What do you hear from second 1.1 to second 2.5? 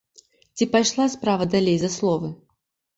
справа далей за словы?